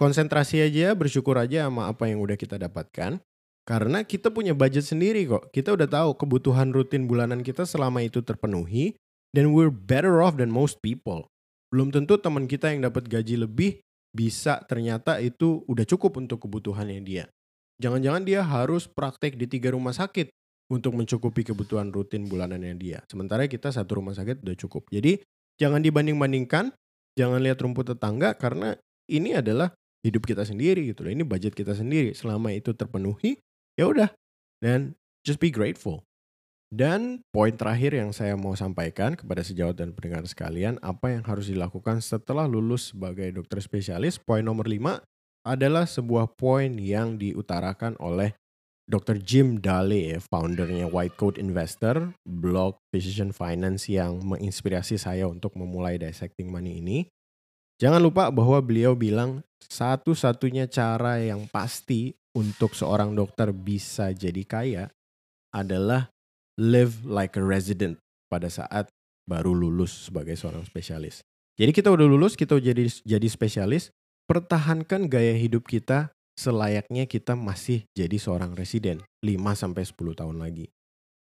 [0.00, 3.20] Konsentrasi aja, bersyukur aja sama apa yang udah kita dapatkan.
[3.68, 5.52] Karena kita punya budget sendiri kok.
[5.52, 8.96] Kita udah tahu kebutuhan rutin bulanan kita selama itu terpenuhi,
[9.36, 11.28] dan we're better off than most people.
[11.68, 17.00] Belum tentu teman kita yang dapat gaji lebih bisa ternyata itu udah cukup untuk kebutuhannya
[17.02, 17.24] dia.
[17.80, 20.28] Jangan-jangan dia harus praktek di tiga rumah sakit
[20.70, 23.02] untuk mencukupi kebutuhan rutin bulanannya dia.
[23.08, 24.86] Sementara kita satu rumah sakit udah cukup.
[24.92, 25.18] Jadi
[25.56, 26.70] jangan dibanding-bandingkan,
[27.16, 28.76] jangan lihat rumput tetangga karena
[29.10, 29.72] ini adalah
[30.04, 31.12] hidup kita sendiri gitu loh.
[31.12, 32.12] Ini budget kita sendiri.
[32.12, 33.40] Selama itu terpenuhi,
[33.74, 34.12] ya udah.
[34.60, 34.94] Dan
[35.24, 36.04] just be grateful.
[36.70, 41.50] Dan poin terakhir yang saya mau sampaikan kepada sejawat dan pendengar sekalian, apa yang harus
[41.50, 45.02] dilakukan setelah lulus sebagai dokter spesialis, poin nomor 5
[45.42, 48.38] adalah sebuah poin yang diutarakan oleh
[48.86, 49.18] Dr.
[49.18, 56.50] Jim Daly, foundernya White Coat Investor, blog Physician Finance yang menginspirasi saya untuk memulai dissecting
[56.50, 57.06] money ini.
[57.82, 64.84] Jangan lupa bahwa beliau bilang satu-satunya cara yang pasti untuk seorang dokter bisa jadi kaya
[65.50, 66.10] adalah
[66.60, 67.96] live like a resident
[68.28, 68.92] pada saat
[69.24, 71.24] baru lulus sebagai seorang spesialis.
[71.56, 73.88] Jadi kita udah lulus, kita jadi jadi spesialis,
[74.28, 80.68] pertahankan gaya hidup kita selayaknya kita masih jadi seorang residen 5 sampai 10 tahun lagi.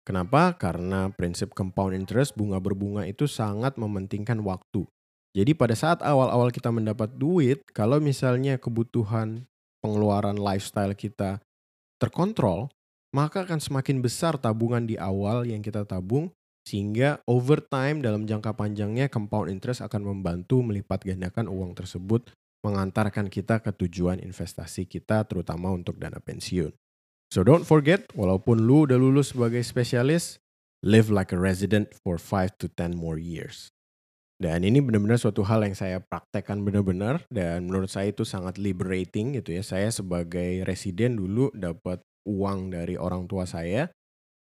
[0.07, 0.55] Kenapa?
[0.59, 4.87] Karena prinsip compound interest bunga berbunga itu sangat mementingkan waktu.
[5.31, 9.47] Jadi pada saat awal-awal kita mendapat duit, kalau misalnya kebutuhan
[9.79, 11.39] pengeluaran lifestyle kita
[12.03, 12.71] terkontrol,
[13.11, 16.31] maka akan semakin besar tabungan di awal yang kita tabung
[16.63, 23.33] sehingga over time dalam jangka panjangnya compound interest akan membantu melipat gandakan uang tersebut mengantarkan
[23.33, 26.71] kita ke tujuan investasi kita terutama untuk dana pensiun.
[27.31, 30.43] So don't forget, walaupun lu udah lulus sebagai spesialis,
[30.85, 33.73] live like a resident for 5 to 10 more years.
[34.41, 39.37] Dan ini benar-benar suatu hal yang saya praktekkan benar-benar dan menurut saya itu sangat liberating
[39.37, 39.61] gitu ya.
[39.61, 43.89] Saya sebagai residen dulu dapat uang dari orang tua saya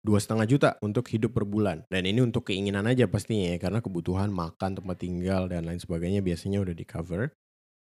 [0.06, 1.82] dua setengah juta untuk hidup per bulan.
[1.90, 6.22] Dan ini untuk keinginan aja pastinya ya karena kebutuhan makan tempat tinggal dan lain sebagainya
[6.22, 7.34] biasanya udah di cover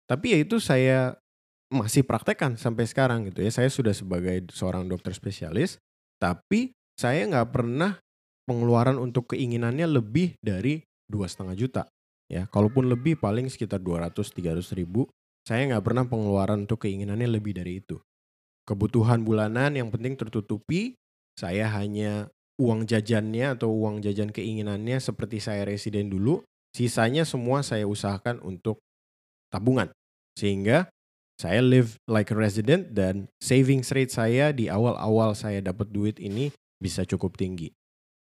[0.05, 1.17] tapi ya itu saya
[1.73, 3.53] masih praktekkan sampai sekarang gitu ya.
[3.53, 5.77] Saya sudah sebagai seorang dokter spesialis
[6.17, 8.01] tapi saya nggak pernah
[8.49, 11.83] pengeluaran untuk keinginannya lebih dari dua setengah juta
[12.25, 12.49] ya.
[12.49, 15.05] Kalaupun lebih paling sekitar 200-300 ribu
[15.45, 18.01] saya nggak pernah pengeluaran untuk keinginannya lebih dari itu
[18.65, 20.97] kebutuhan bulanan yang penting tertutupi.
[21.37, 26.41] Saya hanya uang jajannya atau uang jajan keinginannya seperti saya residen dulu.
[26.75, 28.83] Sisanya semua saya usahakan untuk
[29.53, 29.91] tabungan.
[30.35, 30.91] Sehingga
[31.39, 36.51] saya live like a resident dan savings rate saya di awal-awal saya dapat duit ini
[36.79, 37.71] bisa cukup tinggi.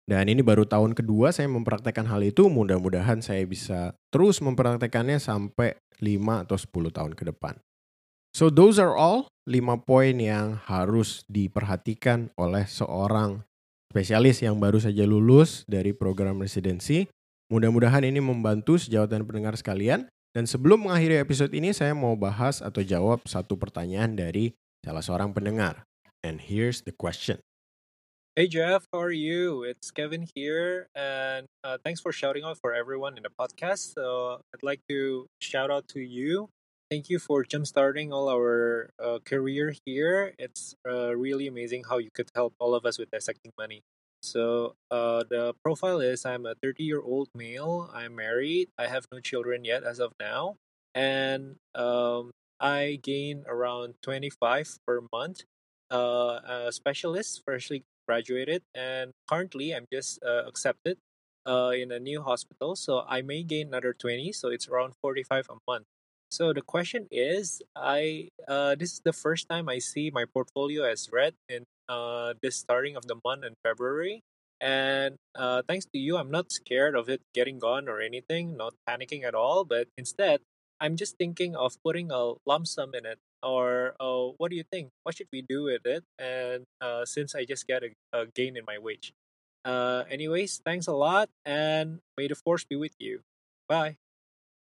[0.02, 2.50] Dan ini baru tahun kedua saya mempraktekkan hal itu.
[2.50, 7.54] Mudah-mudahan saya bisa terus mempraktekannya sampai 5 atau 10 tahun ke depan.
[8.32, 13.44] So those are all 5 poin yang harus diperhatikan oleh seorang
[13.92, 17.04] spesialis yang baru saja lulus dari program residensi.
[17.52, 20.08] Mudah-mudahan ini membantu sejawat dan pendengar sekalian.
[20.32, 25.36] Dan sebelum mengakhiri episode ini, saya mau bahas atau jawab satu pertanyaan dari salah seorang
[25.36, 25.84] pendengar.
[26.24, 27.36] And here's the question.
[28.32, 29.60] Hey Jeff, how are you?
[29.68, 33.92] It's Kevin here, and uh, thanks for shouting out for everyone in the podcast.
[33.92, 36.48] So I'd like to shout out to you
[36.92, 40.34] thank you for jumpstarting all our uh, career here.
[40.38, 43.80] It's uh, really amazing how you could help all of us with dissecting money.
[44.20, 47.88] So uh, the profile is I'm a 30 year old male.
[47.94, 48.68] I'm married.
[48.76, 50.56] I have no children yet as of now,
[50.94, 52.30] and um,
[52.60, 55.44] I gain around 25 per month.
[55.90, 60.98] Uh, a specialist, freshly graduated, and currently I'm just uh, accepted
[61.48, 62.76] uh, in a new hospital.
[62.76, 64.32] So I may gain another 20.
[64.32, 65.86] So it's around 45 a month.
[66.32, 70.88] So the question is, I uh, this is the first time I see my portfolio
[70.88, 74.24] as red in uh, this starting of the month in February.
[74.58, 78.72] And uh, thanks to you, I'm not scared of it getting gone or anything, not
[78.88, 79.68] panicking at all.
[79.68, 80.40] But instead,
[80.80, 83.18] I'm just thinking of putting a lump sum in it.
[83.42, 84.88] Or uh, what do you think?
[85.02, 86.02] What should we do with it?
[86.18, 89.12] And uh, since I just get a, a gain in my wage.
[89.66, 93.20] Uh, anyways, thanks a lot, and may the force be with you.
[93.68, 94.00] Bye.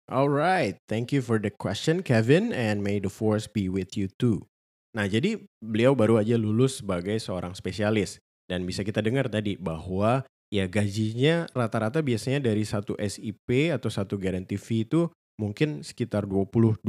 [0.07, 4.07] All right, thank you for the question, Kevin, and may the force be with you
[4.07, 4.46] too.
[4.94, 10.22] Nah, jadi beliau baru aja lulus sebagai seorang spesialis dan bisa kita dengar tadi bahwa
[10.46, 15.11] ya gajinya rata-rata biasanya dari satu SIP atau satu guarantee fee itu
[15.42, 16.86] mungkin sekitar 20-25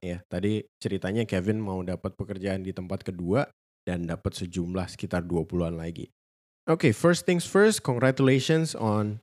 [0.00, 0.22] ya.
[0.30, 3.50] Tadi ceritanya Kevin mau dapat pekerjaan di tempat kedua
[3.82, 6.06] dan dapat sejumlah sekitar 20-an lagi.
[6.70, 9.18] Oke, okay, first things first, congratulations on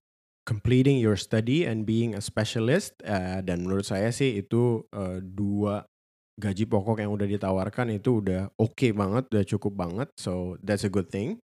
[0.48, 2.96] completing your study and being a specialist.
[3.04, 5.84] Uh, dan menurut saya sih itu uh, dua
[6.40, 10.08] gaji pokok yang udah ditawarkan itu udah oke okay banget, udah cukup banget.
[10.16, 11.44] So that's a good thing.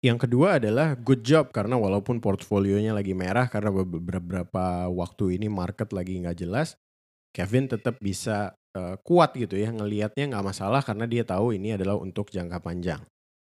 [0.00, 5.90] Yang kedua adalah good job karena walaupun portfolionya lagi merah karena beberapa waktu ini market
[5.90, 6.78] lagi nggak jelas,
[7.34, 11.98] Kevin tetap bisa uh, kuat gitu ya ngelihatnya nggak masalah karena dia tahu ini adalah
[11.98, 13.02] untuk jangka panjang.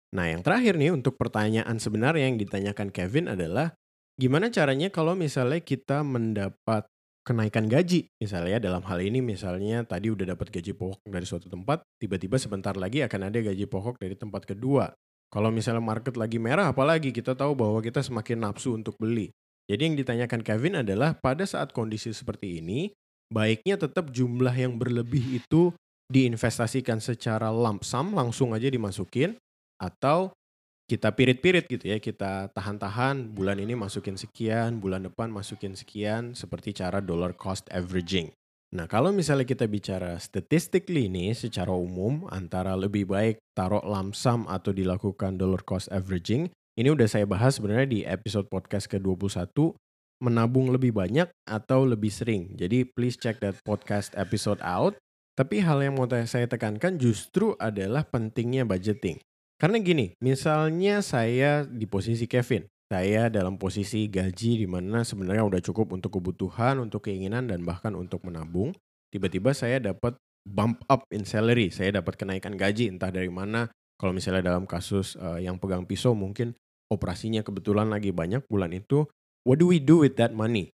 [0.10, 3.78] Nah yang terakhir nih untuk pertanyaan sebenarnya yang ditanyakan Kevin adalah
[4.20, 6.84] gimana caranya kalau misalnya kita mendapat
[7.24, 11.80] kenaikan gaji misalnya dalam hal ini misalnya tadi udah dapat gaji pokok dari suatu tempat
[11.96, 14.92] tiba-tiba sebentar lagi akan ada gaji pokok dari tempat kedua
[15.30, 19.30] kalau misalnya market lagi merah, apalagi kita tahu bahwa kita semakin nafsu untuk beli.
[19.70, 22.90] Jadi yang ditanyakan Kevin adalah pada saat kondisi seperti ini,
[23.30, 25.70] baiknya tetap jumlah yang berlebih itu
[26.10, 29.38] diinvestasikan secara lump sum, langsung aja dimasukin,
[29.78, 30.34] atau
[30.90, 36.74] kita pirit-pirit gitu ya, kita tahan-tahan bulan ini masukin sekian, bulan depan masukin sekian, seperti
[36.74, 38.34] cara dollar cost averaging.
[38.74, 44.74] Nah, kalau misalnya kita bicara statistically ini secara umum antara lebih baik taruh lamsam atau
[44.74, 49.54] dilakukan dollar cost averaging, ini udah saya bahas sebenarnya di episode podcast ke-21
[50.26, 52.58] menabung lebih banyak atau lebih sering.
[52.58, 54.98] Jadi please check that podcast episode out.
[55.38, 59.22] Tapi hal yang mau saya tekankan justru adalah pentingnya budgeting.
[59.60, 65.60] Karena gini, misalnya saya di posisi Kevin, saya dalam posisi gaji di mana sebenarnya udah
[65.60, 68.72] cukup untuk kebutuhan, untuk keinginan dan bahkan untuk menabung.
[69.12, 70.16] Tiba-tiba saya dapat
[70.48, 73.68] bump up in salary, saya dapat kenaikan gaji entah dari mana.
[74.00, 76.56] Kalau misalnya dalam kasus uh, yang pegang pisau mungkin
[76.88, 79.06] operasinya kebetulan lagi banyak bulan itu,
[79.44, 80.72] what do we do with that money?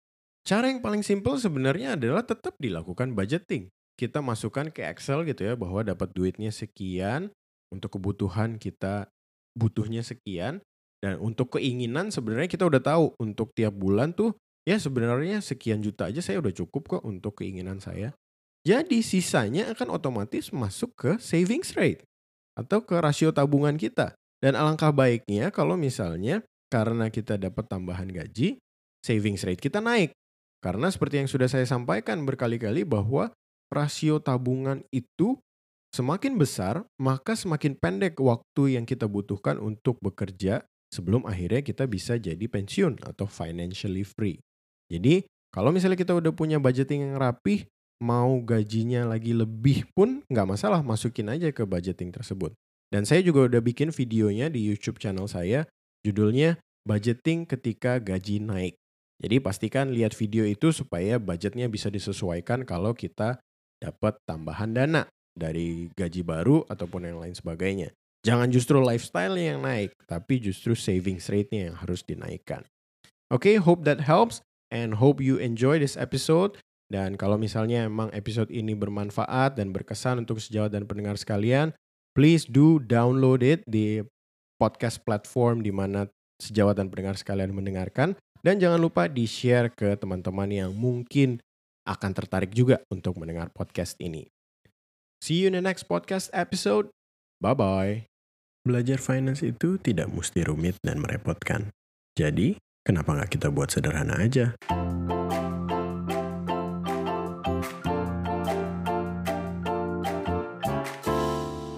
[0.42, 3.68] Cara yang paling simple sebenarnya adalah tetap dilakukan budgeting.
[4.00, 7.28] Kita masukkan ke Excel gitu ya bahwa dapat duitnya sekian,
[7.70, 9.08] untuk kebutuhan kita
[9.54, 10.62] butuhnya sekian,
[11.00, 14.36] dan untuk keinginan sebenarnya kita udah tahu untuk tiap bulan tuh
[14.68, 18.12] ya sebenarnya sekian juta aja saya udah cukup kok untuk keinginan saya.
[18.60, 22.04] Jadi sisanya akan otomatis masuk ke savings rate
[22.52, 24.12] atau ke rasio tabungan kita.
[24.40, 28.60] Dan alangkah baiknya kalau misalnya karena kita dapat tambahan gaji,
[29.00, 30.12] savings rate kita naik.
[30.60, 33.32] Karena seperti yang sudah saya sampaikan berkali-kali bahwa
[33.72, 35.40] rasio tabungan itu
[35.90, 42.18] semakin besar, maka semakin pendek waktu yang kita butuhkan untuk bekerja sebelum akhirnya kita bisa
[42.18, 44.42] jadi pensiun atau financially free.
[44.90, 47.66] Jadi kalau misalnya kita udah punya budgeting yang rapih,
[48.02, 52.54] mau gajinya lagi lebih pun nggak masalah, masukin aja ke budgeting tersebut.
[52.90, 55.66] Dan saya juga udah bikin videonya di YouTube channel saya,
[56.02, 58.74] judulnya Budgeting Ketika Gaji Naik.
[59.20, 63.38] Jadi pastikan lihat video itu supaya budgetnya bisa disesuaikan kalau kita
[63.78, 67.94] dapat tambahan dana dari gaji baru ataupun yang lain sebagainya.
[68.20, 72.68] Jangan justru lifestyle yang naik, tapi justru savings rate-nya yang harus dinaikkan.
[73.32, 76.60] Oke, okay, hope that helps and hope you enjoy this episode.
[76.90, 81.72] Dan kalau misalnya emang episode ini bermanfaat dan berkesan untuk sejawat dan pendengar sekalian,
[82.12, 84.02] please do download it di
[84.60, 86.10] podcast platform di mana
[86.42, 88.18] sejawat dan pendengar sekalian mendengarkan.
[88.40, 91.40] Dan jangan lupa di-share ke teman-teman yang mungkin
[91.88, 94.28] akan tertarik juga untuk mendengar podcast ini.
[95.20, 96.88] See you in the next podcast episode.
[97.44, 98.08] Bye-bye.
[98.64, 101.68] Belajar finance itu tidak mesti rumit dan merepotkan.
[102.16, 104.56] Jadi, kenapa nggak kita buat sederhana aja?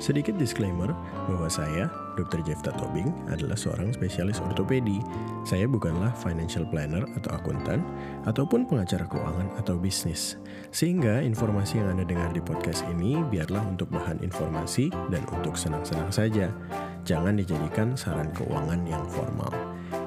[0.02, 0.90] Sedikit disclaimer
[1.30, 1.86] bahwa saya,
[2.18, 2.42] Dr.
[2.42, 4.98] Jeff Tatobing, adalah seorang spesialis ortopedi.
[5.46, 7.86] Saya bukanlah financial planner atau akuntan,
[8.26, 10.42] ataupun pengacara keuangan atau bisnis.
[10.74, 16.10] Sehingga informasi yang Anda dengar di podcast ini biarlah untuk bahan informasi dan untuk senang-senang
[16.10, 16.50] saja.
[17.06, 19.54] Jangan dijadikan saran keuangan yang formal.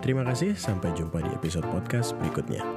[0.03, 2.67] Terima kasih, sampai jumpa di episode podcast berikutnya.